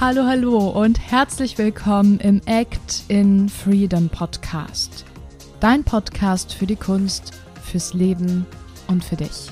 Hallo, 0.00 0.26
hallo 0.26 0.68
und 0.68 1.00
herzlich 1.00 1.58
willkommen 1.58 2.20
im 2.20 2.40
Act 2.46 3.02
in 3.08 3.48
Freedom 3.48 4.08
Podcast. 4.08 5.04
Dein 5.58 5.82
Podcast 5.82 6.54
für 6.54 6.66
die 6.68 6.76
Kunst, 6.76 7.32
fürs 7.64 7.94
Leben 7.94 8.46
und 8.86 9.02
für 9.02 9.16
dich. 9.16 9.50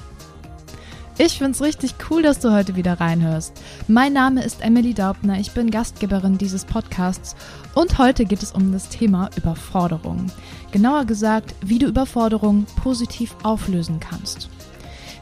Ich 1.18 1.38
finde 1.38 1.50
es 1.50 1.62
richtig 1.62 1.96
cool, 2.08 2.22
dass 2.22 2.38
du 2.38 2.52
heute 2.52 2.76
wieder 2.76 3.00
reinhörst. 3.00 3.60
Mein 3.88 4.12
Name 4.12 4.44
ist 4.44 4.62
Emily 4.62 4.94
Daubner, 4.94 5.40
ich 5.40 5.50
bin 5.50 5.68
Gastgeberin 5.68 6.38
dieses 6.38 6.64
Podcasts 6.64 7.34
und 7.74 7.98
heute 7.98 8.24
geht 8.24 8.44
es 8.44 8.52
um 8.52 8.70
das 8.70 8.88
Thema 8.88 9.30
Überforderung. 9.36 10.30
Genauer 10.70 11.06
gesagt, 11.06 11.56
wie 11.60 11.80
du 11.80 11.86
Überforderung 11.86 12.66
positiv 12.84 13.34
auflösen 13.42 13.98
kannst. 13.98 14.48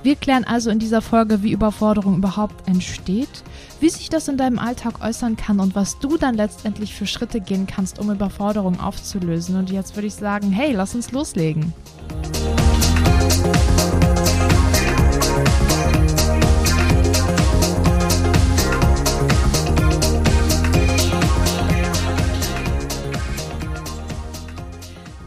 Wir 0.04 0.16
klären 0.16 0.44
also 0.44 0.68
in 0.68 0.78
dieser 0.78 1.00
Folge, 1.00 1.42
wie 1.42 1.52
Überforderung 1.52 2.18
überhaupt 2.18 2.68
entsteht, 2.68 3.42
wie 3.80 3.88
sich 3.88 4.10
das 4.10 4.28
in 4.28 4.36
deinem 4.36 4.58
Alltag 4.58 5.02
äußern 5.02 5.38
kann 5.38 5.60
und 5.60 5.74
was 5.74 5.98
du 5.98 6.18
dann 6.18 6.34
letztendlich 6.34 6.94
für 6.94 7.06
Schritte 7.06 7.40
gehen 7.40 7.66
kannst, 7.66 7.98
um 7.98 8.10
Überforderung 8.10 8.80
aufzulösen. 8.80 9.56
Und 9.56 9.70
jetzt 9.70 9.96
würde 9.96 10.06
ich 10.06 10.14
sagen, 10.14 10.50
hey, 10.50 10.72
lass 10.72 10.94
uns 10.94 11.10
loslegen. 11.10 11.72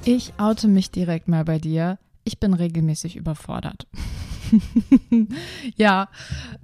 Ich 0.05 0.34
oute 0.38 0.67
mich 0.67 0.91
direkt 0.91 1.28
mal 1.28 1.44
bei 1.45 1.58
dir. 1.58 1.98
Ich 2.25 2.39
bin 2.39 2.53
regelmäßig 2.53 3.16
überfordert. 3.16 3.88
ja, 5.76 6.09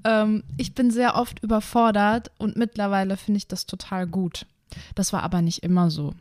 ähm, 0.03 0.43
ich 0.57 0.73
bin 0.73 0.91
sehr 0.91 1.15
oft 1.15 1.41
überfordert 1.43 2.31
und 2.37 2.55
mittlerweile 2.55 3.17
finde 3.17 3.37
ich 3.37 3.47
das 3.47 3.65
total 3.65 4.07
gut. 4.07 4.45
Das 4.95 5.13
war 5.13 5.23
aber 5.23 5.41
nicht 5.41 5.63
immer 5.63 5.89
so. 5.89 6.13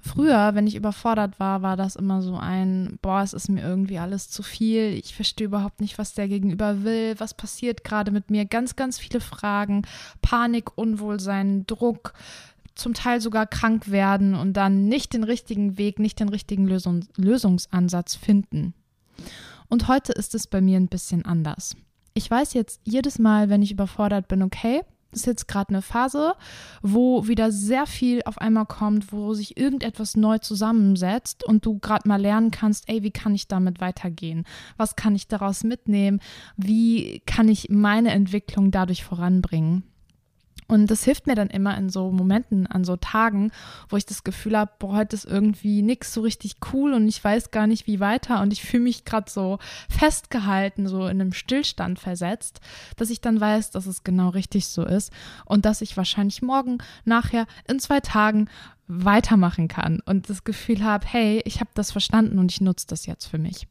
Früher, 0.00 0.54
wenn 0.54 0.66
ich 0.66 0.74
überfordert 0.74 1.40
war, 1.40 1.62
war 1.62 1.76
das 1.76 1.96
immer 1.96 2.20
so 2.20 2.36
ein, 2.36 2.98
boah, 3.00 3.22
es 3.22 3.32
ist 3.32 3.48
mir 3.48 3.62
irgendwie 3.62 3.98
alles 3.98 4.28
zu 4.28 4.42
viel, 4.42 4.92
ich 4.92 5.14
verstehe 5.14 5.46
überhaupt 5.46 5.80
nicht, 5.80 5.96
was 5.96 6.12
der 6.12 6.28
Gegenüber 6.28 6.84
will, 6.84 7.14
was 7.18 7.32
passiert 7.32 7.84
gerade 7.84 8.10
mit 8.10 8.30
mir, 8.30 8.44
ganz, 8.44 8.76
ganz 8.76 8.98
viele 8.98 9.20
Fragen, 9.20 9.82
Panik, 10.20 10.76
Unwohlsein, 10.76 11.66
Druck, 11.66 12.12
zum 12.74 12.92
Teil 12.92 13.20
sogar 13.22 13.46
krank 13.46 13.90
werden 13.90 14.34
und 14.34 14.52
dann 14.54 14.88
nicht 14.88 15.14
den 15.14 15.24
richtigen 15.24 15.78
Weg, 15.78 15.98
nicht 15.98 16.20
den 16.20 16.28
richtigen 16.28 16.66
Lösung, 16.66 17.06
Lösungsansatz 17.16 18.14
finden. 18.14 18.74
Und 19.68 19.88
heute 19.88 20.12
ist 20.12 20.34
es 20.34 20.46
bei 20.46 20.60
mir 20.60 20.78
ein 20.78 20.88
bisschen 20.88 21.24
anders. 21.24 21.76
Ich 22.14 22.30
weiß 22.30 22.54
jetzt 22.54 22.80
jedes 22.84 23.18
Mal, 23.18 23.48
wenn 23.48 23.62
ich 23.62 23.72
überfordert 23.72 24.28
bin, 24.28 24.42
okay, 24.42 24.82
ist 25.14 25.26
jetzt 25.26 25.48
gerade 25.48 25.70
eine 25.70 25.82
Phase, 25.82 26.34
wo 26.82 27.26
wieder 27.26 27.52
sehr 27.52 27.86
viel 27.86 28.22
auf 28.24 28.38
einmal 28.38 28.66
kommt, 28.66 29.12
wo 29.12 29.32
sich 29.34 29.56
irgendetwas 29.56 30.16
neu 30.16 30.38
zusammensetzt 30.38 31.44
und 31.44 31.64
du 31.64 31.78
gerade 31.78 32.08
mal 32.08 32.20
lernen 32.20 32.50
kannst, 32.50 32.88
ey, 32.88 33.02
wie 33.02 33.10
kann 33.10 33.34
ich 33.34 33.48
damit 33.48 33.80
weitergehen? 33.80 34.44
Was 34.76 34.96
kann 34.96 35.14
ich 35.14 35.28
daraus 35.28 35.64
mitnehmen? 35.64 36.20
Wie 36.56 37.20
kann 37.26 37.48
ich 37.48 37.68
meine 37.70 38.10
Entwicklung 38.10 38.70
dadurch 38.70 39.04
voranbringen? 39.04 39.84
Und 40.66 40.90
das 40.90 41.04
hilft 41.04 41.26
mir 41.26 41.34
dann 41.34 41.48
immer 41.48 41.76
in 41.76 41.90
so 41.90 42.10
Momenten, 42.10 42.66
an 42.66 42.84
so 42.84 42.96
Tagen, 42.96 43.52
wo 43.88 43.96
ich 43.96 44.06
das 44.06 44.24
Gefühl 44.24 44.56
habe, 44.56 44.72
boah, 44.78 44.96
heute 44.96 45.14
ist 45.14 45.26
irgendwie 45.26 45.82
nichts 45.82 46.14
so 46.14 46.22
richtig 46.22 46.56
cool 46.72 46.94
und 46.94 47.06
ich 47.06 47.22
weiß 47.22 47.50
gar 47.50 47.66
nicht, 47.66 47.86
wie 47.86 48.00
weiter 48.00 48.40
und 48.40 48.52
ich 48.52 48.62
fühle 48.62 48.84
mich 48.84 49.04
gerade 49.04 49.30
so 49.30 49.58
festgehalten, 49.88 50.88
so 50.88 51.02
in 51.06 51.20
einem 51.20 51.32
Stillstand 51.32 51.98
versetzt, 51.98 52.60
dass 52.96 53.10
ich 53.10 53.20
dann 53.20 53.40
weiß, 53.40 53.70
dass 53.72 53.86
es 53.86 54.04
genau 54.04 54.30
richtig 54.30 54.66
so 54.68 54.84
ist 54.84 55.12
und 55.44 55.64
dass 55.64 55.82
ich 55.82 55.96
wahrscheinlich 55.96 56.40
morgen, 56.40 56.78
nachher, 57.04 57.46
in 57.68 57.78
zwei 57.78 58.00
Tagen 58.00 58.48
weitermachen 58.86 59.68
kann 59.68 60.00
und 60.04 60.28
das 60.28 60.44
Gefühl 60.44 60.82
habe, 60.82 61.06
hey, 61.06 61.42
ich 61.44 61.60
habe 61.60 61.70
das 61.74 61.92
verstanden 61.92 62.38
und 62.38 62.50
ich 62.52 62.60
nutze 62.60 62.86
das 62.86 63.06
jetzt 63.06 63.26
für 63.26 63.38
mich. 63.38 63.66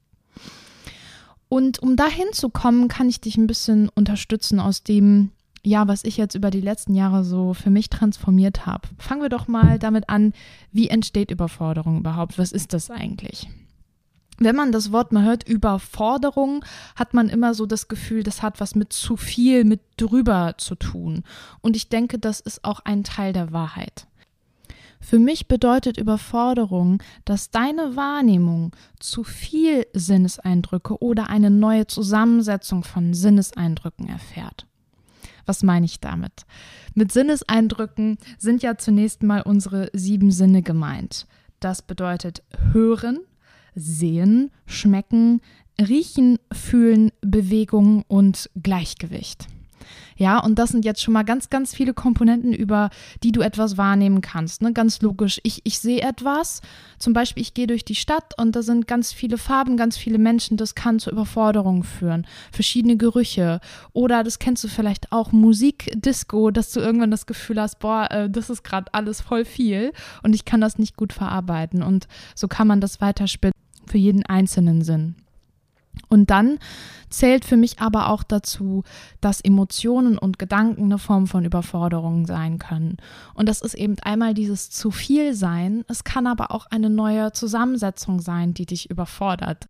Und 1.49 1.79
um 1.79 1.95
dahin 1.95 2.33
zu 2.33 2.49
kommen, 2.49 2.87
kann 2.87 3.09
ich 3.09 3.21
dich 3.21 3.37
ein 3.37 3.45
bisschen 3.45 3.89
unterstützen 3.89 4.59
aus 4.59 4.81
dem, 4.81 5.31
ja, 5.65 5.87
was 5.87 6.03
ich 6.03 6.17
jetzt 6.17 6.35
über 6.35 6.51
die 6.51 6.61
letzten 6.61 6.93
Jahre 6.93 7.23
so 7.23 7.53
für 7.53 7.69
mich 7.69 7.89
transformiert 7.89 8.65
habe. 8.65 8.87
Fangen 8.97 9.21
wir 9.21 9.29
doch 9.29 9.47
mal 9.47 9.79
damit 9.79 10.09
an, 10.09 10.33
wie 10.71 10.89
entsteht 10.89 11.31
Überforderung 11.31 11.99
überhaupt? 11.99 12.37
Was 12.37 12.51
ist 12.51 12.73
das 12.73 12.91
eigentlich? 12.91 13.49
Wenn 14.39 14.55
man 14.55 14.71
das 14.71 14.91
Wort 14.91 15.11
mal 15.11 15.23
hört, 15.23 15.47
Überforderung, 15.47 16.65
hat 16.95 17.13
man 17.13 17.29
immer 17.29 17.53
so 17.53 17.65
das 17.65 17.87
Gefühl, 17.87 18.23
das 18.23 18.41
hat 18.41 18.59
was 18.59 18.75
mit 18.75 18.91
zu 18.91 19.15
viel, 19.15 19.63
mit 19.63 19.81
drüber 19.95 20.55
zu 20.57 20.75
tun. 20.75 21.23
Und 21.61 21.75
ich 21.75 21.87
denke, 21.87 22.19
das 22.19 22.39
ist 22.39 22.65
auch 22.65 22.81
ein 22.83 23.03
Teil 23.03 23.31
der 23.31 23.53
Wahrheit. 23.53 24.07
Für 24.99 25.19
mich 25.19 25.47
bedeutet 25.47 25.97
Überforderung, 25.97 27.03
dass 27.25 27.51
deine 27.51 27.95
Wahrnehmung 27.95 28.71
zu 28.99 29.23
viel 29.23 29.85
Sinneseindrücke 29.93 31.01
oder 31.01 31.29
eine 31.29 31.49
neue 31.49 31.87
Zusammensetzung 31.87 32.83
von 32.83 33.13
Sinneseindrücken 33.13 34.07
erfährt. 34.07 34.65
Was 35.45 35.63
meine 35.63 35.85
ich 35.85 35.99
damit? 35.99 36.45
Mit 36.93 37.11
Sinneseindrücken 37.11 38.17
sind 38.37 38.63
ja 38.63 38.77
zunächst 38.77 39.23
mal 39.23 39.41
unsere 39.41 39.89
sieben 39.93 40.31
Sinne 40.31 40.61
gemeint. 40.61 41.27
Das 41.59 41.81
bedeutet 41.81 42.43
hören, 42.71 43.19
sehen, 43.75 44.51
schmecken, 44.65 45.41
riechen, 45.79 46.37
fühlen, 46.51 47.11
Bewegung 47.21 48.03
und 48.07 48.49
Gleichgewicht. 48.61 49.47
Ja, 50.17 50.39
und 50.39 50.59
das 50.59 50.69
sind 50.69 50.85
jetzt 50.85 51.01
schon 51.01 51.13
mal 51.13 51.23
ganz, 51.23 51.49
ganz 51.49 51.73
viele 51.73 51.93
Komponenten, 51.93 52.53
über 52.53 52.89
die 53.23 53.31
du 53.31 53.41
etwas 53.41 53.77
wahrnehmen 53.77 54.21
kannst. 54.21 54.61
Ne? 54.61 54.73
Ganz 54.73 55.01
logisch. 55.01 55.39
Ich, 55.43 55.61
ich 55.63 55.79
sehe 55.79 56.01
etwas, 56.01 56.61
zum 56.99 57.13
Beispiel, 57.13 57.41
ich 57.41 57.53
gehe 57.53 57.67
durch 57.67 57.85
die 57.85 57.95
Stadt 57.95 58.33
und 58.39 58.55
da 58.55 58.61
sind 58.61 58.87
ganz 58.87 59.11
viele 59.13 59.37
Farben, 59.37 59.77
ganz 59.77 59.97
viele 59.97 60.17
Menschen. 60.17 60.57
Das 60.57 60.75
kann 60.75 60.99
zu 60.99 61.11
Überforderungen 61.11 61.83
führen. 61.83 62.25
Verschiedene 62.51 62.97
Gerüche. 62.97 63.59
Oder 63.93 64.23
das 64.23 64.39
kennst 64.39 64.63
du 64.63 64.67
vielleicht 64.67 65.11
auch, 65.11 65.31
Musik, 65.31 65.91
Disco, 65.95 66.51
dass 66.51 66.71
du 66.71 66.79
irgendwann 66.79 67.11
das 67.11 67.25
Gefühl 67.25 67.59
hast, 67.59 67.79
boah, 67.79 68.09
äh, 68.11 68.29
das 68.29 68.49
ist 68.49 68.63
gerade 68.63 68.93
alles 68.93 69.21
voll 69.21 69.45
viel 69.45 69.91
und 70.21 70.33
ich 70.33 70.45
kann 70.45 70.61
das 70.61 70.77
nicht 70.77 70.95
gut 70.95 71.13
verarbeiten. 71.13 71.83
Und 71.83 72.07
so 72.35 72.47
kann 72.47 72.67
man 72.67 72.81
das 72.81 73.01
weiterspinnen 73.01 73.53
für 73.85 73.97
jeden 73.97 74.25
einzelnen 74.25 74.81
Sinn. 74.81 75.15
Und 76.09 76.29
dann 76.29 76.59
zählt 77.09 77.45
für 77.45 77.57
mich 77.57 77.79
aber 77.79 78.09
auch 78.09 78.23
dazu, 78.23 78.83
dass 79.21 79.41
Emotionen 79.41 80.17
und 80.17 80.39
Gedanken 80.39 80.85
eine 80.85 80.97
Form 80.97 81.27
von 81.27 81.45
Überforderung 81.45 82.25
sein 82.25 82.57
können. 82.57 82.97
Und 83.33 83.47
das 83.47 83.61
ist 83.61 83.75
eben 83.75 83.95
einmal 84.01 84.33
dieses 84.33 84.69
zu 84.69 84.91
viel 84.91 85.33
sein, 85.33 85.83
es 85.87 86.03
kann 86.03 86.27
aber 86.27 86.51
auch 86.51 86.65
eine 86.67 86.89
neue 86.89 87.31
Zusammensetzung 87.31 88.19
sein, 88.19 88.53
die 88.53 88.65
dich 88.65 88.89
überfordert. 88.89 89.67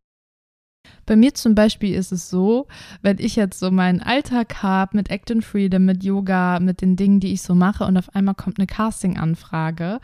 Bei 1.05 1.15
mir 1.15 1.33
zum 1.33 1.53
Beispiel 1.53 1.93
ist 1.93 2.11
es 2.11 2.29
so, 2.29 2.67
wenn 3.01 3.19
ich 3.19 3.35
jetzt 3.35 3.59
so 3.59 3.71
meinen 3.71 4.01
Alltag 4.01 4.63
habe 4.63 4.95
mit 4.95 5.09
Act 5.09 5.33
Freedom, 5.43 5.83
mit 5.85 6.03
Yoga, 6.03 6.59
mit 6.59 6.81
den 6.81 6.95
Dingen, 6.95 7.19
die 7.19 7.33
ich 7.33 7.41
so 7.41 7.55
mache 7.55 7.85
und 7.85 7.97
auf 7.97 8.15
einmal 8.15 8.35
kommt 8.35 8.57
eine 8.57 8.67
Casting-Anfrage, 8.67 9.99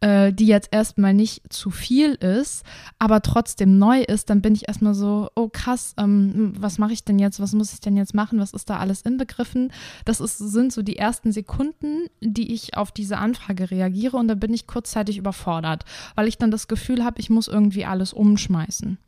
äh, 0.00 0.32
die 0.32 0.46
jetzt 0.46 0.68
erstmal 0.72 1.14
nicht 1.14 1.52
zu 1.52 1.70
viel 1.70 2.14
ist, 2.14 2.64
aber 2.98 3.22
trotzdem 3.22 3.78
neu 3.78 4.00
ist, 4.00 4.30
dann 4.30 4.42
bin 4.42 4.54
ich 4.54 4.66
erstmal 4.68 4.94
so, 4.94 5.28
oh 5.36 5.48
krass, 5.48 5.94
ähm, 5.98 6.52
was 6.58 6.78
mache 6.78 6.92
ich 6.92 7.04
denn 7.04 7.18
jetzt, 7.18 7.40
was 7.40 7.52
muss 7.52 7.72
ich 7.72 7.80
denn 7.80 7.96
jetzt 7.96 8.14
machen, 8.14 8.40
was 8.40 8.52
ist 8.52 8.70
da 8.70 8.78
alles 8.78 9.02
inbegriffen? 9.02 9.72
Das 10.04 10.20
ist, 10.20 10.38
sind 10.38 10.72
so 10.72 10.82
die 10.82 10.96
ersten 10.96 11.30
Sekunden, 11.30 12.06
die 12.20 12.52
ich 12.52 12.76
auf 12.76 12.90
diese 12.90 13.18
Anfrage 13.18 13.70
reagiere 13.70 14.16
und 14.16 14.28
da 14.28 14.34
bin 14.34 14.52
ich 14.52 14.66
kurzzeitig 14.66 15.18
überfordert, 15.18 15.84
weil 16.16 16.26
ich 16.26 16.38
dann 16.38 16.50
das 16.50 16.66
Gefühl 16.66 17.04
habe, 17.04 17.20
ich 17.20 17.30
muss 17.30 17.46
irgendwie 17.46 17.84
alles 17.84 18.12
umschmeißen. 18.12 18.98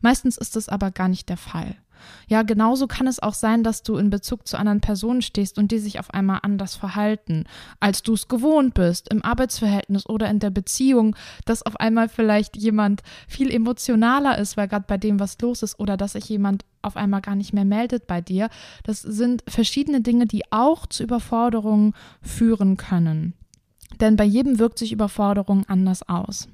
Meistens 0.00 0.38
ist 0.38 0.56
das 0.56 0.67
aber 0.70 0.90
gar 0.90 1.08
nicht 1.08 1.28
der 1.28 1.36
Fall. 1.36 1.76
Ja, 2.28 2.42
genauso 2.42 2.86
kann 2.86 3.06
es 3.06 3.20
auch 3.20 3.34
sein, 3.34 3.62
dass 3.62 3.82
du 3.82 3.96
in 3.96 4.10
Bezug 4.10 4.46
zu 4.46 4.58
anderen 4.58 4.80
Personen 4.80 5.22
stehst 5.22 5.58
und 5.58 5.72
die 5.72 5.78
sich 5.78 5.98
auf 5.98 6.12
einmal 6.12 6.40
anders 6.42 6.76
verhalten, 6.76 7.44
als 7.80 8.02
du 8.02 8.14
es 8.14 8.28
gewohnt 8.28 8.74
bist, 8.74 9.10
im 9.10 9.24
Arbeitsverhältnis 9.24 10.08
oder 10.08 10.28
in 10.28 10.38
der 10.38 10.50
Beziehung, 10.50 11.16
dass 11.44 11.64
auf 11.64 11.78
einmal 11.80 12.08
vielleicht 12.08 12.56
jemand 12.56 13.02
viel 13.26 13.50
emotionaler 13.50 14.38
ist, 14.38 14.56
weil 14.56 14.68
gerade 14.68 14.84
bei 14.86 14.98
dem 14.98 15.20
was 15.20 15.40
los 15.40 15.62
ist, 15.62 15.78
oder 15.78 15.96
dass 15.96 16.12
sich 16.12 16.28
jemand 16.28 16.64
auf 16.82 16.96
einmal 16.96 17.20
gar 17.20 17.34
nicht 17.34 17.52
mehr 17.52 17.64
meldet 17.64 18.06
bei 18.06 18.20
dir. 18.20 18.48
Das 18.84 19.02
sind 19.02 19.42
verschiedene 19.48 20.00
Dinge, 20.00 20.26
die 20.26 20.52
auch 20.52 20.86
zu 20.86 21.02
Überforderungen 21.02 21.94
führen 22.22 22.76
können. 22.76 23.34
Denn 24.00 24.16
bei 24.16 24.24
jedem 24.24 24.58
wirkt 24.58 24.78
sich 24.78 24.92
Überforderung 24.92 25.64
anders 25.66 26.08
aus. 26.08 26.48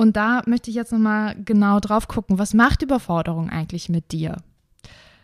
Und 0.00 0.16
da 0.16 0.42
möchte 0.46 0.70
ich 0.70 0.76
jetzt 0.76 0.92
nochmal 0.92 1.34
genau 1.44 1.80
drauf 1.80 2.06
gucken, 2.06 2.38
was 2.38 2.54
macht 2.54 2.82
Überforderung 2.82 3.50
eigentlich 3.50 3.88
mit 3.88 4.12
dir? 4.12 4.36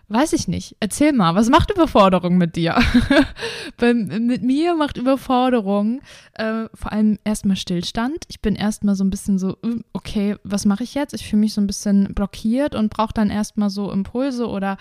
Weiß 0.09 0.33
ich 0.35 0.49
nicht. 0.49 0.77
Erzähl 0.81 1.13
mal, 1.13 1.35
was 1.37 1.49
macht 1.49 1.71
Überforderung 1.71 2.37
mit 2.37 2.57
dir? 2.57 2.77
Bei, 3.79 3.95
mit 3.95 4.43
mir 4.43 4.75
macht 4.75 4.99
Überforderung 4.99 6.03
äh, 6.35 6.67
vor 6.75 6.93
allem 6.93 7.19
erstmal 7.25 7.57
Stillstand. 7.57 8.25
Ich 8.29 8.43
bin 8.43 8.57
erstmal 8.57 8.97
so 8.97 9.05
ein 9.05 9.11
bisschen 9.11 9.39
so, 9.39 9.57
hm, 9.65 9.85
okay, 9.93 10.37
was 10.43 10.67
mache 10.67 10.83
ich 10.83 10.95
jetzt? 10.95 11.15
Ich 11.15 11.27
fühle 11.27 11.41
mich 11.41 11.55
so 11.55 11.61
ein 11.61 11.67
bisschen 11.69 12.13
blockiert 12.13 12.75
und 12.75 12.91
brauche 12.91 13.15
dann 13.15 13.31
erstmal 13.31 13.71
so 13.71 13.91
Impulse 13.93 14.49
oder 14.49 14.77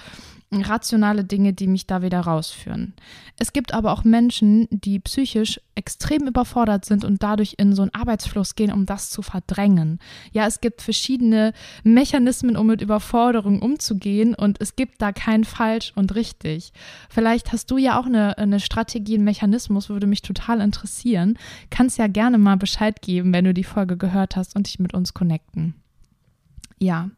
rationale 0.62 1.24
Dinge, 1.24 1.54
die 1.54 1.68
mich 1.68 1.88
da 1.88 2.02
wieder 2.02 2.22
rausführen. 2.22 2.94
Es 3.40 3.52
gibt 3.52 3.74
aber 3.74 3.92
auch 3.92 4.04
Menschen, 4.04 4.68
die 4.70 5.00
psychisch 5.00 5.60
extrem 5.76 6.28
überfordert 6.28 6.86
sind 6.86 7.04
und 7.04 7.24
dadurch 7.24 7.56
in 7.58 7.74
so 7.74 7.82
einen 7.82 7.94
Arbeitsfluss 7.94 8.56
gehen, 8.56 8.72
um 8.72 8.86
das 8.86 9.10
zu 9.10 9.22
verdrängen. 9.22 10.00
Ja, 10.32 10.46
es 10.46 10.62
gibt 10.62 10.82
verschiedene 10.82 11.54
Mechanismen, 11.84 12.56
um 12.56 12.68
mit 12.68 12.82
Überforderung 12.82 13.62
umzugehen 13.62 14.36
und 14.36 14.62
es 14.62 14.76
gibt 14.76 15.02
da 15.02 15.12
kein 15.12 15.44
falsch 15.44 15.94
und 15.96 16.14
richtig. 16.16 16.74
Vielleicht 17.10 17.52
hast 17.52 17.72
du 17.72 17.78
ja 17.78 18.00
auch 18.00 18.06
eine, 18.06 18.38
eine 18.38 18.60
Strategie, 18.60 19.16
einen 19.16 19.24
Mechanismus, 19.24 19.90
würde 19.90 20.08
mich 20.08 20.22
total 20.22 20.62
interessieren. 20.62 21.38
Kannst 21.70 21.98
ja 21.98 22.08
gerne 22.08 22.38
mal 22.38 22.58
Bescheid 22.58 23.02
geben, 23.02 23.34
wenn 23.34 23.46
du 23.46 23.54
die 23.54 23.64
Folge 23.64 23.98
gehört 23.98 24.36
hast 24.36 24.56
und 24.56 24.68
dich 24.68 24.80
mit 24.80 24.94
uns 24.94 25.14
connecten. 25.14 25.74
Ja. 26.78 27.10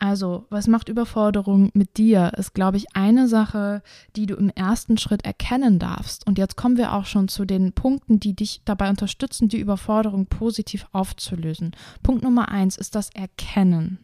Also, 0.00 0.46
was 0.48 0.66
macht 0.66 0.88
Überforderung 0.88 1.70
mit 1.74 1.98
dir, 1.98 2.32
ist, 2.38 2.54
glaube 2.54 2.78
ich, 2.78 2.96
eine 2.96 3.28
Sache, 3.28 3.82
die 4.16 4.24
du 4.24 4.34
im 4.34 4.48
ersten 4.48 4.96
Schritt 4.96 5.26
erkennen 5.26 5.78
darfst. 5.78 6.26
Und 6.26 6.38
jetzt 6.38 6.56
kommen 6.56 6.78
wir 6.78 6.94
auch 6.94 7.04
schon 7.04 7.28
zu 7.28 7.44
den 7.44 7.74
Punkten, 7.74 8.18
die 8.18 8.34
dich 8.34 8.62
dabei 8.64 8.88
unterstützen, 8.88 9.48
die 9.48 9.60
Überforderung 9.60 10.24
positiv 10.24 10.86
aufzulösen. 10.92 11.72
Punkt 12.02 12.24
Nummer 12.24 12.48
eins 12.48 12.78
ist 12.78 12.94
das 12.94 13.10
Erkennen. 13.10 13.98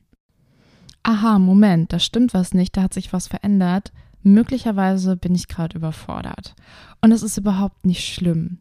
Aha, 1.02 1.38
Moment, 1.38 1.94
da 1.94 1.98
stimmt 1.98 2.34
was 2.34 2.52
nicht, 2.52 2.76
da 2.76 2.82
hat 2.82 2.92
sich 2.92 3.14
was 3.14 3.26
verändert. 3.26 3.90
Möglicherweise 4.22 5.16
bin 5.16 5.34
ich 5.34 5.48
gerade 5.48 5.78
überfordert. 5.78 6.56
Und 7.00 7.12
es 7.12 7.22
ist 7.22 7.38
überhaupt 7.38 7.86
nicht 7.86 8.04
schlimm 8.06 8.58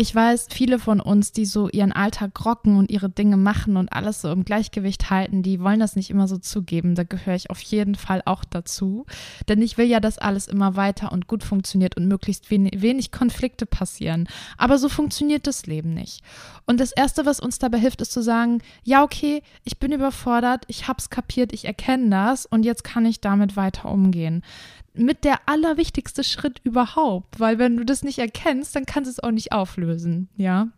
ich 0.00 0.14
weiß, 0.14 0.46
viele 0.50 0.78
von 0.78 0.98
uns, 0.98 1.32
die 1.32 1.44
so 1.44 1.68
ihren 1.68 1.92
Alltag 1.92 2.42
rocken 2.46 2.78
und 2.78 2.90
ihre 2.90 3.10
Dinge 3.10 3.36
machen 3.36 3.76
und 3.76 3.92
alles 3.92 4.22
so 4.22 4.32
im 4.32 4.46
Gleichgewicht 4.46 5.10
halten, 5.10 5.42
die 5.42 5.60
wollen 5.60 5.78
das 5.78 5.94
nicht 5.94 6.08
immer 6.08 6.26
so 6.26 6.38
zugeben. 6.38 6.94
Da 6.94 7.02
gehöre 7.02 7.34
ich 7.34 7.50
auf 7.50 7.60
jeden 7.60 7.96
Fall 7.96 8.22
auch 8.24 8.46
dazu. 8.46 9.04
Denn 9.50 9.60
ich 9.60 9.76
will 9.76 9.84
ja, 9.84 10.00
dass 10.00 10.16
alles 10.16 10.46
immer 10.46 10.74
weiter 10.74 11.12
und 11.12 11.26
gut 11.26 11.44
funktioniert 11.44 11.98
und 11.98 12.08
möglichst 12.08 12.50
wenig, 12.50 13.12
Konflikte 13.12 13.66
passieren. 13.66 14.26
Aber 14.56 14.78
so 14.78 14.88
funktioniert 14.88 15.46
das 15.46 15.66
Leben 15.66 15.92
nicht. 15.92 16.22
Und 16.64 16.80
das 16.80 16.92
Erste, 16.92 17.26
was 17.26 17.38
uns 17.38 17.58
dabei 17.58 17.78
hilft, 17.78 18.00
ist 18.00 18.12
zu 18.12 18.22
sagen, 18.22 18.62
ja, 18.82 19.02
okay, 19.02 19.42
ich 19.64 19.78
bin 19.78 19.92
überfordert, 19.92 20.64
ich 20.68 20.88
hab's 20.88 21.10
kapiert, 21.10 21.52
ich 21.52 21.66
erkenne 21.66 22.08
das 22.08 22.46
und 22.46 22.64
jetzt 22.64 22.84
kann 22.84 23.04
ich 23.04 23.20
damit 23.20 23.54
weiter 23.54 23.90
umgehen 23.90 24.42
mit 24.94 25.24
der 25.24 25.48
allerwichtigste 25.48 26.24
Schritt 26.24 26.60
überhaupt, 26.64 27.40
weil 27.40 27.58
wenn 27.58 27.76
du 27.76 27.84
das 27.84 28.02
nicht 28.02 28.18
erkennst, 28.18 28.74
dann 28.74 28.86
kannst 28.86 29.08
du 29.08 29.12
es 29.12 29.20
auch 29.20 29.30
nicht 29.30 29.52
auflösen, 29.52 30.28
ja. 30.36 30.68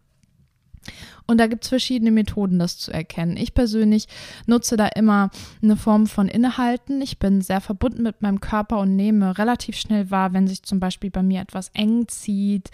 Und 1.32 1.38
da 1.38 1.46
gibt 1.46 1.64
es 1.64 1.70
verschiedene 1.70 2.11
Methoden, 2.11 2.58
das 2.58 2.76
zu 2.76 2.93
erkennen. 2.93 3.38
Ich 3.38 3.55
persönlich 3.55 4.06
nutze 4.46 4.76
da 4.76 4.87
immer 4.88 5.31
eine 5.62 5.76
Form 5.76 6.06
von 6.06 6.29
Innehalten. 6.29 7.00
Ich 7.00 7.19
bin 7.19 7.40
sehr 7.40 7.62
verbunden 7.62 8.02
mit 8.02 8.20
meinem 8.20 8.40
Körper 8.40 8.79
und 8.79 8.96
nehme 8.96 9.38
relativ 9.38 9.76
schnell 9.76 10.11
wahr, 10.11 10.34
wenn 10.34 10.46
sich 10.46 10.62
zum 10.62 10.79
Beispiel 10.79 11.11
bei 11.11 11.23
mir 11.23 11.40
etwas 11.40 11.70
eng 11.73 12.06
zieht, 12.06 12.70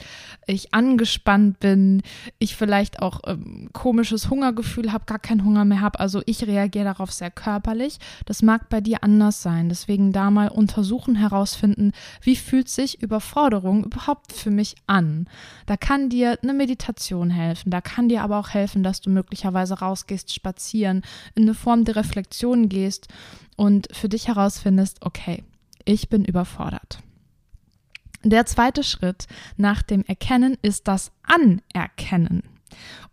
ich 0.49 0.75
angespannt 0.75 1.61
bin, 1.61 2.03
ich 2.41 2.57
vielleicht 2.57 3.01
auch 3.01 3.21
ähm, 3.29 3.71
komisches 3.73 4.29
Hungergefühl 4.29 4.93
habe, 4.93 5.05
gar 5.07 5.21
keinen 5.21 5.45
Hunger 5.45 5.65
mehr 5.65 5.81
habe. 5.81 6.01
Also 6.01 6.21
ich 6.27 6.45
reagiere 6.45 6.87
darauf 6.87 7.13
sehr 7.13 7.31
körperlich. 7.31 7.99
Das 8.27 8.43
mag 8.43 8.69
bei 8.69 8.81
dir 8.81 9.05
anders 9.05 9.41
sein. 9.41 9.69
Deswegen 9.69 10.11
da 10.11 10.33
mal 10.33 10.49
untersuchen, 10.49 11.15
herausfinden, 11.15 11.93
wie 12.23 12.35
fühlt 12.35 12.69
sich 12.69 13.01
Überforderung 13.01 13.85
überhaupt 13.85 14.33
für 14.33 14.51
mich 14.51 14.75
an. 14.89 15.29
Da 15.67 15.77
kann 15.77 16.09
dir 16.09 16.41
eine 16.43 16.55
Meditation 16.55 17.31
helfen. 17.31 17.71
Da 17.71 17.81
kann 17.81 18.09
dir 18.09 18.23
aber 18.23 18.41
auch 18.41 18.48
helfen, 18.55 18.83
dass 18.83 19.01
du 19.01 19.11
möglicherweise 19.11 19.79
rausgehst, 19.79 20.35
spazieren, 20.35 21.03
in 21.35 21.43
eine 21.43 21.55
Form 21.55 21.85
der 21.85 21.97
Reflexion 21.97 22.69
gehst 22.69 23.09
und 23.57 23.89
für 23.93 24.09
dich 24.09 24.29
herausfindest, 24.29 24.99
okay, 25.05 25.45
ich 25.85 26.09
bin 26.09 26.25
überfordert. 26.25 27.01
Der 28.25 28.47
zweite 28.47 28.83
Schritt 28.83 29.27
nach 29.57 29.83
dem 29.83 30.05
Erkennen 30.05 30.57
ist 30.63 30.89
das 30.89 31.13
Anerkennen. 31.23 32.43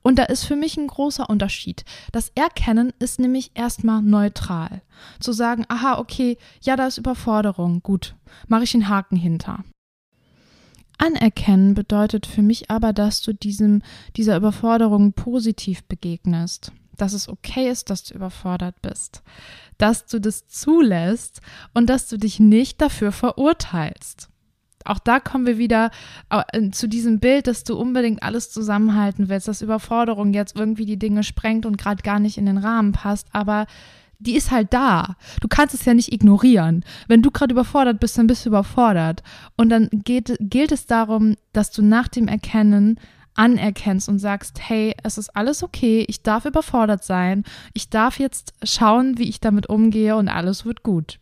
Und 0.01 0.19
da 0.19 0.23
ist 0.23 0.43
für 0.43 0.55
mich 0.55 0.77
ein 0.77 0.87
großer 0.87 1.29
Unterschied. 1.29 1.85
Das 2.11 2.31
Erkennen 2.35 2.93
ist 2.99 3.19
nämlich 3.19 3.51
erstmal 3.55 4.01
neutral. 4.01 4.81
Zu 5.19 5.31
sagen, 5.31 5.65
aha, 5.67 5.97
okay, 5.97 6.37
ja, 6.61 6.75
da 6.75 6.87
ist 6.87 6.97
Überforderung, 6.97 7.81
gut, 7.81 8.15
mache 8.47 8.63
ich 8.63 8.73
einen 8.73 8.89
Haken 8.89 9.15
hinter. 9.15 9.63
Anerkennen 10.97 11.73
bedeutet 11.73 12.25
für 12.25 12.41
mich 12.41 12.71
aber, 12.71 12.93
dass 12.93 13.21
du 13.21 13.33
diesem, 13.33 13.81
dieser 14.15 14.37
Überforderung 14.37 15.13
positiv 15.13 15.83
begegnest. 15.83 16.71
Dass 16.97 17.13
es 17.13 17.27
okay 17.27 17.69
ist, 17.69 17.89
dass 17.89 18.03
du 18.03 18.13
überfordert 18.13 18.81
bist. 18.81 19.21
Dass 19.77 20.05
du 20.05 20.19
das 20.19 20.47
zulässt 20.47 21.41
und 21.73 21.89
dass 21.89 22.07
du 22.07 22.17
dich 22.17 22.39
nicht 22.39 22.81
dafür 22.81 23.11
verurteilst. 23.11 24.29
Auch 24.85 24.99
da 24.99 25.19
kommen 25.19 25.47
wir 25.47 25.57
wieder 25.57 25.89
äh, 26.29 26.69
zu 26.69 26.87
diesem 26.87 27.19
Bild, 27.19 27.47
dass 27.47 27.63
du 27.63 27.75
unbedingt 27.75 28.21
alles 28.21 28.51
zusammenhalten 28.51 29.29
willst, 29.29 29.47
dass 29.47 29.63
Überforderung 29.63 30.33
jetzt 30.33 30.55
irgendwie 30.55 30.85
die 30.85 30.99
Dinge 30.99 31.23
sprengt 31.23 31.65
und 31.65 31.77
gerade 31.77 32.03
gar 32.03 32.19
nicht 32.19 32.37
in 32.37 32.45
den 32.45 32.59
Rahmen 32.59 32.91
passt. 32.91 33.27
Aber 33.31 33.65
die 34.19 34.35
ist 34.35 34.51
halt 34.51 34.73
da. 34.73 35.15
Du 35.41 35.47
kannst 35.47 35.73
es 35.73 35.85
ja 35.85 35.93
nicht 35.93 36.11
ignorieren. 36.11 36.83
Wenn 37.07 37.21
du 37.21 37.31
gerade 37.31 37.53
überfordert 37.53 37.99
bist, 37.99 38.17
dann 38.17 38.27
bist 38.27 38.45
du 38.45 38.49
überfordert. 38.49 39.23
Und 39.57 39.69
dann 39.69 39.89
geht, 39.91 40.37
gilt 40.39 40.71
es 40.71 40.85
darum, 40.85 41.35
dass 41.53 41.71
du 41.71 41.81
nach 41.81 42.07
dem 42.07 42.27
Erkennen 42.27 42.99
anerkennst 43.35 44.07
und 44.09 44.19
sagst, 44.19 44.59
hey, 44.61 44.95
es 45.03 45.17
ist 45.17 45.35
alles 45.35 45.61
okay, 45.61 46.05
ich 46.07 46.23
darf 46.23 46.45
überfordert 46.45 47.03
sein, 47.03 47.43
ich 47.73 47.89
darf 47.89 48.17
jetzt 48.17 48.53
schauen, 48.63 49.17
wie 49.17 49.27
ich 49.27 49.41
damit 49.41 49.67
umgehe 49.67 50.15
und 50.15 50.29
alles 50.29 50.65
wird 50.65 50.83
gut. 50.83 51.19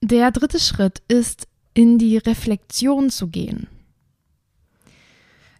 Der 0.00 0.30
dritte 0.30 0.58
Schritt 0.58 1.02
ist, 1.08 1.46
in 1.74 1.98
die 1.98 2.18
Reflexion 2.18 3.10
zu 3.10 3.28
gehen. 3.28 3.68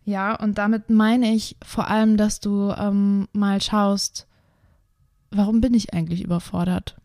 Ja, 0.04 0.34
und 0.34 0.58
damit 0.58 0.90
meine 0.90 1.32
ich 1.32 1.56
vor 1.64 1.88
allem, 1.88 2.16
dass 2.16 2.40
du 2.40 2.70
ähm, 2.76 3.28
mal 3.32 3.62
schaust, 3.62 4.26
warum 5.32 5.60
bin 5.60 5.74
ich 5.74 5.94
eigentlich 5.94 6.22
überfordert? 6.22 6.96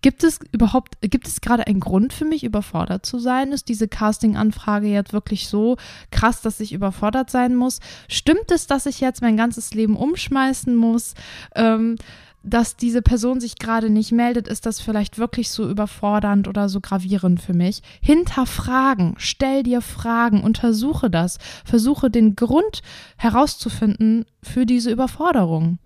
Gibt 0.00 0.24
es 0.24 0.40
überhaupt, 0.52 0.96
gibt 1.00 1.26
es 1.26 1.40
gerade 1.40 1.66
einen 1.66 1.80
Grund 1.80 2.12
für 2.12 2.24
mich, 2.24 2.44
überfordert 2.44 3.04
zu 3.04 3.18
sein? 3.18 3.52
Ist 3.52 3.68
diese 3.68 3.88
Casting-Anfrage 3.88 4.88
jetzt 4.88 5.12
wirklich 5.12 5.48
so 5.48 5.76
krass, 6.10 6.40
dass 6.40 6.60
ich 6.60 6.72
überfordert 6.72 7.30
sein 7.30 7.54
muss? 7.54 7.80
Stimmt 8.08 8.50
es, 8.50 8.66
dass 8.66 8.86
ich 8.86 9.00
jetzt 9.00 9.22
mein 9.22 9.36
ganzes 9.36 9.74
Leben 9.74 9.96
umschmeißen 9.96 10.74
muss? 10.74 11.14
Ähm, 11.54 11.96
dass 12.44 12.76
diese 12.76 13.02
Person 13.02 13.40
sich 13.40 13.56
gerade 13.56 13.90
nicht 13.90 14.12
meldet, 14.12 14.48
ist 14.48 14.64
das 14.64 14.80
vielleicht 14.80 15.18
wirklich 15.18 15.50
so 15.50 15.68
überfordernd 15.68 16.48
oder 16.48 16.68
so 16.68 16.80
gravierend 16.80 17.40
für 17.40 17.52
mich. 17.52 17.82
Hinterfragen, 18.00 19.14
stell 19.18 19.64
dir 19.64 19.80
Fragen, 19.80 20.42
untersuche 20.42 21.10
das, 21.10 21.38
versuche 21.64 22.10
den 22.10 22.36
Grund 22.36 22.82
herauszufinden 23.16 24.24
für 24.42 24.66
diese 24.66 24.90
Überforderung. 24.90 25.78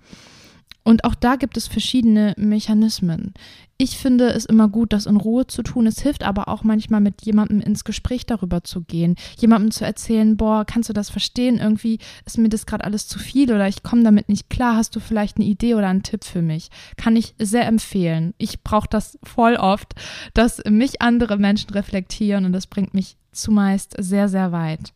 Und 0.84 1.04
auch 1.04 1.14
da 1.14 1.36
gibt 1.36 1.56
es 1.56 1.68
verschiedene 1.68 2.34
Mechanismen. 2.36 3.34
Ich 3.78 3.98
finde 3.98 4.30
es 4.30 4.44
immer 4.44 4.68
gut, 4.68 4.92
das 4.92 5.06
in 5.06 5.16
Ruhe 5.16 5.46
zu 5.46 5.62
tun. 5.62 5.86
Es 5.86 6.00
hilft 6.00 6.22
aber 6.24 6.48
auch 6.48 6.62
manchmal 6.62 7.00
mit 7.00 7.22
jemandem 7.22 7.60
ins 7.60 7.84
Gespräch 7.84 8.26
darüber 8.26 8.62
zu 8.64 8.82
gehen, 8.82 9.16
jemandem 9.38 9.70
zu 9.70 9.84
erzählen, 9.84 10.36
boah, 10.36 10.64
kannst 10.64 10.88
du 10.88 10.92
das 10.92 11.10
verstehen? 11.10 11.58
Irgendwie 11.58 11.98
ist 12.24 12.38
mir 12.38 12.48
das 12.48 12.66
gerade 12.66 12.84
alles 12.84 13.08
zu 13.08 13.18
viel 13.18 13.52
oder 13.52 13.66
ich 13.68 13.82
komme 13.82 14.02
damit 14.02 14.28
nicht 14.28 14.50
klar. 14.50 14.76
Hast 14.76 14.94
du 14.94 15.00
vielleicht 15.00 15.36
eine 15.36 15.46
Idee 15.46 15.74
oder 15.74 15.88
einen 15.88 16.02
Tipp 16.02 16.24
für 16.24 16.42
mich? 16.42 16.68
Kann 16.96 17.16
ich 17.16 17.34
sehr 17.38 17.66
empfehlen. 17.66 18.34
Ich 18.38 18.62
brauche 18.62 18.88
das 18.88 19.18
voll 19.22 19.56
oft, 19.56 19.94
dass 20.34 20.62
mich 20.68 21.02
andere 21.02 21.36
Menschen 21.36 21.70
reflektieren 21.70 22.44
und 22.44 22.52
das 22.52 22.66
bringt 22.66 22.94
mich 22.94 23.16
zumeist 23.32 23.94
sehr, 23.98 24.28
sehr 24.28 24.52
weit. 24.52 24.92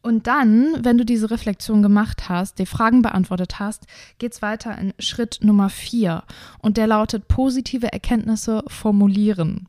Und 0.00 0.26
dann, 0.26 0.84
wenn 0.84 0.96
du 0.96 1.04
diese 1.04 1.30
Reflexion 1.30 1.82
gemacht 1.82 2.28
hast, 2.28 2.58
die 2.58 2.66
Fragen 2.66 3.02
beantwortet 3.02 3.58
hast, 3.58 3.86
geht 4.18 4.32
es 4.32 4.42
weiter 4.42 4.76
in 4.78 4.94
Schritt 4.98 5.40
Nummer 5.42 5.70
vier. 5.70 6.22
Und 6.60 6.76
der 6.76 6.86
lautet 6.86 7.28
positive 7.28 7.92
Erkenntnisse 7.92 8.62
formulieren. 8.68 9.68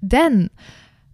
Denn 0.00 0.50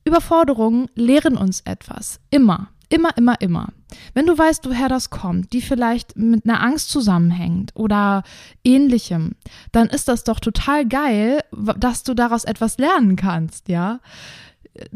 Überforderungen 0.05 0.89
lehren 0.95 1.37
uns 1.37 1.61
etwas. 1.63 2.21
Immer. 2.31 2.69
Immer, 2.89 3.17
immer, 3.17 3.41
immer. 3.41 3.69
Wenn 4.13 4.27
du 4.27 4.37
weißt, 4.37 4.69
woher 4.69 4.91
das 4.91 5.09
kommt, 5.09 5.55
die 5.55 5.63
vielleicht 5.63 6.15
mit 6.19 6.45
einer 6.45 6.63
Angst 6.63 6.91
zusammenhängt 6.91 7.73
oder 7.75 8.23
ähnlichem, 8.65 9.33
dann 9.71 9.89
ist 9.89 10.09
das 10.09 10.25
doch 10.25 10.41
total 10.41 10.87
geil, 10.87 11.41
dass 11.79 12.03
du 12.03 12.13
daraus 12.13 12.45
etwas 12.45 12.77
lernen 12.77 13.17
kannst, 13.17 13.69
ja 13.69 14.01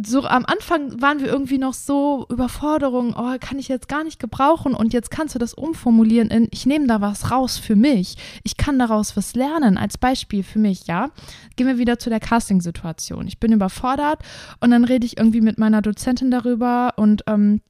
so 0.03 0.25
am 0.25 0.47
Anfang 0.47 1.01
waren 1.03 1.21
wir 1.21 1.27
irgendwie 1.27 1.59
noch 1.59 1.75
so 1.75 2.27
Überforderung, 2.31 3.15
oh, 3.17 3.37
kann 3.41 3.59
ich 3.59 3.69
jetzt 3.69 3.89
gar 3.89 4.05
nicht 4.05 4.19
gebrauchen 4.19 4.75
und 4.75 4.95
jetzt 4.95 5.11
kannst 5.11 5.35
du 5.35 5.39
das 5.39 5.53
umformulieren 5.53 6.31
in, 6.31 6.49
ich 6.51 6.65
nehme 6.65 6.87
da 6.87 7.01
was 7.01 7.31
raus 7.31 7.59
für 7.59 7.77
mich. 7.77 8.17
Ich 8.43 8.57
kann 8.57 8.79
daraus 8.79 9.17
was 9.17 9.35
lernen, 9.35 9.77
als 9.77 9.99
Beispiel 9.99 10.43
für 10.43 10.59
mich, 10.59 10.87
ja. 10.87 11.11
Gehen 11.57 11.67
wir 11.67 11.79
wieder 11.79 11.99
zu 11.99 12.09
der 12.09 12.21
Casting-Situation. 12.21 13.27
Ich 13.27 13.39
bin 13.39 13.53
überfordert 13.53 14.21
und 14.61 14.71
dann 14.71 14.85
rede 14.85 15.05
ich 15.05 15.19
irgendwie 15.19 15.43
mit 15.43 15.59
meiner 15.59 15.83
Dozentin 15.83 16.31
darüber 16.31 16.95
und 16.97 17.25
ähm, 17.27 17.61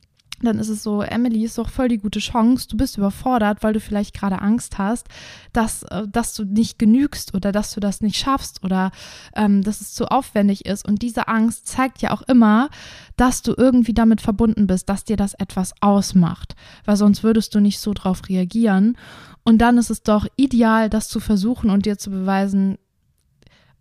dann 0.43 0.59
ist 0.59 0.69
es 0.69 0.83
so, 0.83 1.03
Emily 1.03 1.45
ist 1.45 1.59
doch 1.59 1.71
voll 1.71 1.89
die 1.89 1.99
gute 1.99 2.19
Chance. 2.19 2.69
Du 2.69 2.77
bist 2.77 2.99
überfordert, 2.99 3.63
weil 3.63 3.73
du 3.73 3.81
vielleicht 3.81 4.15
gerade 4.15 4.41
Angst 4.43 4.79
hast, 4.79 5.09
dass, 5.53 5.83
äh, 5.85 6.07
dass 6.09 6.35
du 6.35 6.45
nicht 6.45 6.79
genügst 6.79 7.35
oder 7.35 7.53
dass 7.53 7.73
du 7.73 7.81
das 7.81 8.01
nicht 8.01 8.17
schaffst 8.17 8.63
oder 8.63 8.91
ähm, 9.35 9.63
dass 9.63 9.81
es 9.81 9.95
zu 9.95 10.07
aufwendig 10.07 10.67
ist. 10.67 10.87
Und 10.87 11.03
diese 11.03 11.29
Angst 11.29 11.67
zeigt 11.67 12.03
ja 12.03 12.13
auch 12.13 12.23
immer, 12.23 12.69
dass 13.17 13.43
du 13.43 13.55
irgendwie 13.57 13.95
damit 13.95 14.21
verbunden 14.21 14.67
bist, 14.67 14.89
dass 14.89 15.05
dir 15.05 15.17
das 15.17 15.35
etwas 15.35 15.73
ausmacht, 15.81 16.55
weil 16.85 16.97
sonst 16.97 17.23
würdest 17.23 17.55
du 17.55 17.61
nicht 17.61 17.81
so 17.81 17.95
drauf 17.95 18.29
reagieren. 18.29 18.97
Und 19.43 19.59
dann 19.59 19.79
ist 19.79 19.91
es 19.91 20.03
doch 20.03 20.27
ideal, 20.37 20.91
das 20.91 21.09
zu 21.09 21.21
versuchen 21.21 21.71
und 21.71 21.87
dir 21.87 21.99
zu 21.99 22.11
beweisen, 22.11 22.79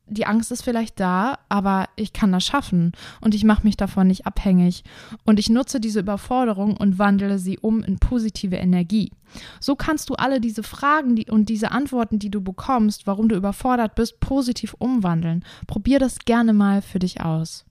die 0.08 0.26
Angst 0.26 0.52
ist 0.52 0.64
vielleicht 0.64 1.00
da, 1.00 1.40
aber 1.50 1.90
ich 1.96 2.14
kann 2.14 2.32
das 2.32 2.46
schaffen 2.46 2.92
und 3.22 3.34
ich 3.34 3.44
mache 3.44 3.64
mich 3.64 3.76
davon 3.76 4.08
nicht 4.08 4.26
abhängig. 4.26 4.84
Und 5.26 5.40
ich 5.40 5.50
nutze 5.50 5.80
diese 5.80 6.00
Überforderung 6.00 6.78
und 6.78 7.00
wandle 7.00 7.40
sie 7.40 7.58
um 7.58 7.84
in 7.84 7.98
positive 7.98 8.56
Energie. 8.56 9.12
So 9.60 9.76
kannst 9.76 10.10
du 10.10 10.14
alle 10.14 10.40
diese 10.40 10.64
Fragen 10.64 11.16
die, 11.16 11.30
und 11.30 11.50
diese 11.50 11.72
Antworten, 11.72 12.20
die 12.20 12.30
du 12.30 12.42
bekommst, 12.42 13.08
warum 13.08 13.30
du 13.30 13.36
überfordert 13.36 13.96
bist, 13.96 14.20
positiv 14.20 14.76
umwandeln. 14.78 15.44
Probier 15.68 16.00
das 16.00 16.20
gerne 16.20 16.54
mal 16.54 16.82
für 16.82 17.00
dich 17.00 17.22
aus. 17.22 17.66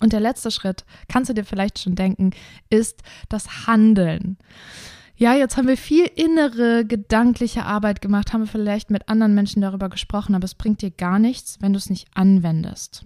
Und 0.00 0.12
der 0.12 0.20
letzte 0.20 0.50
Schritt, 0.50 0.84
kannst 1.08 1.30
du 1.30 1.34
dir 1.34 1.44
vielleicht 1.44 1.78
schon 1.78 1.94
denken, 1.94 2.30
ist 2.70 3.02
das 3.28 3.66
Handeln 3.66 4.36
ja, 5.22 5.34
jetzt 5.34 5.56
haben 5.56 5.68
wir 5.68 5.76
viel 5.76 6.10
innere 6.16 6.84
gedankliche 6.84 7.64
Arbeit 7.64 8.00
gemacht, 8.00 8.32
haben 8.32 8.40
wir 8.40 8.48
vielleicht 8.48 8.90
mit 8.90 9.08
anderen 9.08 9.36
Menschen 9.36 9.62
darüber 9.62 9.88
gesprochen, 9.88 10.34
aber 10.34 10.44
es 10.44 10.56
bringt 10.56 10.82
dir 10.82 10.90
gar 10.90 11.20
nichts, 11.20 11.58
wenn 11.60 11.72
du 11.72 11.78
es 11.78 11.88
nicht 11.88 12.08
anwendest. 12.12 13.04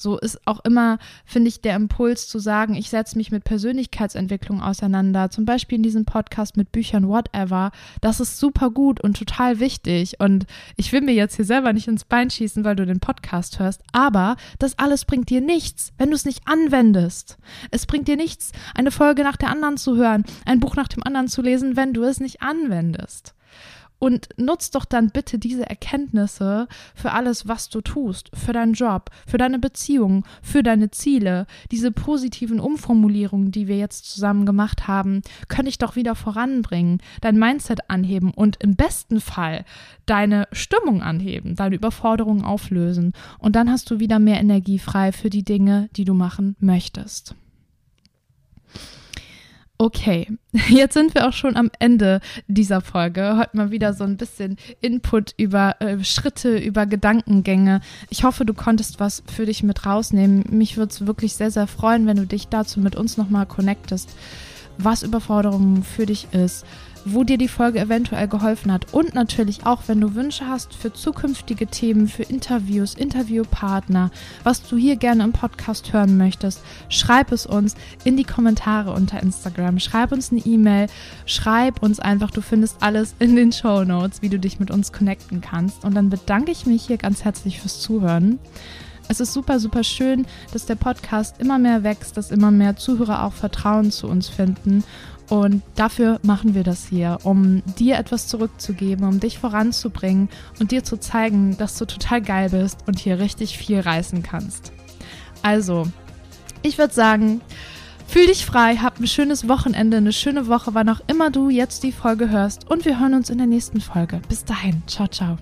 So 0.00 0.16
ist 0.16 0.40
auch 0.46 0.60
immer, 0.64 0.98
finde 1.26 1.48
ich, 1.48 1.60
der 1.60 1.76
Impuls 1.76 2.26
zu 2.26 2.38
sagen, 2.38 2.74
ich 2.74 2.88
setze 2.88 3.18
mich 3.18 3.30
mit 3.30 3.44
Persönlichkeitsentwicklung 3.44 4.62
auseinander, 4.62 5.28
zum 5.28 5.44
Beispiel 5.44 5.76
in 5.76 5.82
diesem 5.82 6.06
Podcast 6.06 6.56
mit 6.56 6.72
Büchern, 6.72 7.06
whatever. 7.06 7.70
Das 8.00 8.18
ist 8.18 8.38
super 8.38 8.70
gut 8.70 9.02
und 9.02 9.18
total 9.18 9.60
wichtig. 9.60 10.18
Und 10.18 10.46
ich 10.76 10.90
will 10.92 11.02
mir 11.02 11.12
jetzt 11.12 11.36
hier 11.36 11.44
selber 11.44 11.74
nicht 11.74 11.86
ins 11.86 12.06
Bein 12.06 12.30
schießen, 12.30 12.64
weil 12.64 12.76
du 12.76 12.86
den 12.86 13.00
Podcast 13.00 13.58
hörst, 13.58 13.82
aber 13.92 14.36
das 14.58 14.78
alles 14.78 15.04
bringt 15.04 15.28
dir 15.28 15.42
nichts, 15.42 15.92
wenn 15.98 16.08
du 16.08 16.16
es 16.16 16.24
nicht 16.24 16.48
anwendest. 16.48 17.36
Es 17.70 17.84
bringt 17.84 18.08
dir 18.08 18.16
nichts, 18.16 18.52
eine 18.74 18.92
Folge 18.92 19.22
nach 19.22 19.36
der 19.36 19.50
anderen 19.50 19.76
zu 19.76 19.96
hören, 19.96 20.24
ein 20.46 20.60
Buch 20.60 20.76
nach 20.76 20.88
dem 20.88 21.02
anderen 21.02 21.28
zu 21.28 21.42
lesen, 21.42 21.76
wenn 21.76 21.92
du 21.92 22.04
es 22.04 22.20
nicht 22.20 22.40
anwendest. 22.40 23.34
Und 24.00 24.30
nutz 24.38 24.70
doch 24.70 24.86
dann 24.86 25.10
bitte 25.10 25.38
diese 25.38 25.68
Erkenntnisse 25.68 26.66
für 26.94 27.12
alles, 27.12 27.46
was 27.46 27.68
du 27.68 27.82
tust, 27.82 28.30
für 28.34 28.54
deinen 28.54 28.72
Job, 28.72 29.10
für 29.26 29.36
deine 29.36 29.58
Beziehung, 29.58 30.24
für 30.42 30.62
deine 30.62 30.90
Ziele. 30.90 31.46
Diese 31.70 31.92
positiven 31.92 32.60
Umformulierungen, 32.60 33.52
die 33.52 33.68
wir 33.68 33.76
jetzt 33.76 34.10
zusammen 34.10 34.46
gemacht 34.46 34.88
haben, 34.88 35.20
können 35.48 35.66
dich 35.66 35.76
doch 35.76 35.96
wieder 35.96 36.14
voranbringen, 36.14 37.02
dein 37.20 37.38
Mindset 37.38 37.90
anheben 37.90 38.32
und 38.32 38.56
im 38.62 38.74
besten 38.74 39.20
Fall 39.20 39.66
deine 40.06 40.48
Stimmung 40.50 41.02
anheben, 41.02 41.54
deine 41.54 41.76
Überforderung 41.76 42.42
auflösen. 42.42 43.12
Und 43.38 43.54
dann 43.54 43.70
hast 43.70 43.90
du 43.90 44.00
wieder 44.00 44.18
mehr 44.18 44.40
Energie 44.40 44.78
frei 44.78 45.12
für 45.12 45.28
die 45.28 45.44
Dinge, 45.44 45.90
die 45.94 46.06
du 46.06 46.14
machen 46.14 46.56
möchtest. 46.58 47.34
Okay, 49.80 50.26
jetzt 50.68 50.92
sind 50.92 51.14
wir 51.14 51.26
auch 51.26 51.32
schon 51.32 51.56
am 51.56 51.70
Ende 51.78 52.20
dieser 52.48 52.82
Folge. 52.82 53.38
Heute 53.38 53.56
mal 53.56 53.70
wieder 53.70 53.94
so 53.94 54.04
ein 54.04 54.18
bisschen 54.18 54.58
Input 54.82 55.32
über 55.38 55.80
äh, 55.80 56.04
Schritte, 56.04 56.58
über 56.58 56.84
Gedankengänge. 56.84 57.80
Ich 58.10 58.22
hoffe, 58.22 58.44
du 58.44 58.52
konntest 58.52 59.00
was 59.00 59.22
für 59.34 59.46
dich 59.46 59.62
mit 59.62 59.86
rausnehmen. 59.86 60.44
Mich 60.50 60.76
würde 60.76 60.90
es 60.90 61.06
wirklich 61.06 61.32
sehr, 61.32 61.50
sehr 61.50 61.66
freuen, 61.66 62.06
wenn 62.06 62.18
du 62.18 62.26
dich 62.26 62.48
dazu 62.48 62.78
mit 62.78 62.94
uns 62.94 63.16
nochmal 63.16 63.46
connectest, 63.46 64.10
was 64.76 65.02
Überforderung 65.02 65.82
für 65.82 66.04
dich 66.04 66.28
ist 66.32 66.66
wo 67.04 67.24
dir 67.24 67.38
die 67.38 67.48
Folge 67.48 67.80
eventuell 67.80 68.28
geholfen 68.28 68.72
hat. 68.72 68.92
Und 68.92 69.14
natürlich 69.14 69.66
auch, 69.66 69.82
wenn 69.86 70.00
du 70.00 70.14
Wünsche 70.14 70.46
hast 70.46 70.74
für 70.74 70.92
zukünftige 70.92 71.66
Themen, 71.66 72.08
für 72.08 72.22
Interviews, 72.22 72.94
Interviewpartner, 72.94 74.10
was 74.44 74.62
du 74.62 74.76
hier 74.76 74.96
gerne 74.96 75.24
im 75.24 75.32
Podcast 75.32 75.92
hören 75.92 76.16
möchtest, 76.16 76.60
schreib 76.88 77.32
es 77.32 77.46
uns 77.46 77.74
in 78.04 78.16
die 78.16 78.24
Kommentare 78.24 78.92
unter 78.92 79.22
Instagram. 79.22 79.78
Schreib 79.78 80.12
uns 80.12 80.30
eine 80.30 80.40
E-Mail, 80.40 80.88
schreib 81.26 81.82
uns 81.82 82.00
einfach, 82.00 82.30
du 82.30 82.40
findest 82.40 82.82
alles 82.82 83.14
in 83.18 83.36
den 83.36 83.52
Show 83.52 83.84
Notes, 83.84 84.22
wie 84.22 84.28
du 84.28 84.38
dich 84.38 84.60
mit 84.60 84.70
uns 84.70 84.92
connecten 84.92 85.40
kannst. 85.40 85.84
Und 85.84 85.94
dann 85.94 86.10
bedanke 86.10 86.52
ich 86.52 86.66
mich 86.66 86.86
hier 86.86 86.98
ganz 86.98 87.24
herzlich 87.24 87.60
fürs 87.60 87.80
Zuhören. 87.80 88.38
Es 89.10 89.18
ist 89.18 89.32
super, 89.32 89.58
super 89.58 89.82
schön, 89.82 90.24
dass 90.52 90.66
der 90.66 90.76
Podcast 90.76 91.40
immer 91.40 91.58
mehr 91.58 91.82
wächst, 91.82 92.16
dass 92.16 92.30
immer 92.30 92.52
mehr 92.52 92.76
Zuhörer 92.76 93.24
auch 93.24 93.32
Vertrauen 93.32 93.90
zu 93.90 94.06
uns 94.06 94.28
finden. 94.28 94.84
Und 95.30 95.62
dafür 95.76 96.18
machen 96.24 96.54
wir 96.54 96.64
das 96.64 96.88
hier, 96.88 97.18
um 97.22 97.62
dir 97.78 97.96
etwas 97.96 98.26
zurückzugeben, 98.26 99.06
um 99.06 99.20
dich 99.20 99.38
voranzubringen 99.38 100.28
und 100.58 100.72
dir 100.72 100.82
zu 100.82 100.98
zeigen, 100.98 101.56
dass 101.56 101.78
du 101.78 101.84
total 101.84 102.20
geil 102.20 102.50
bist 102.50 102.80
und 102.86 102.98
hier 102.98 103.20
richtig 103.20 103.56
viel 103.56 103.78
reißen 103.78 104.24
kannst. 104.24 104.72
Also, 105.42 105.86
ich 106.62 106.78
würde 106.78 106.92
sagen, 106.92 107.40
fühl 108.08 108.26
dich 108.26 108.44
frei, 108.44 108.76
hab 108.76 108.98
ein 108.98 109.06
schönes 109.06 109.48
Wochenende, 109.48 109.98
eine 109.98 110.12
schöne 110.12 110.48
Woche, 110.48 110.74
wann 110.74 110.88
auch 110.88 111.00
immer 111.06 111.30
du 111.30 111.48
jetzt 111.48 111.84
die 111.84 111.92
Folge 111.92 112.28
hörst 112.28 112.68
und 112.68 112.84
wir 112.84 112.98
hören 112.98 113.14
uns 113.14 113.30
in 113.30 113.38
der 113.38 113.46
nächsten 113.46 113.80
Folge. 113.80 114.20
Bis 114.28 114.44
dahin, 114.44 114.82
ciao, 114.88 115.06
ciao. 115.06 115.38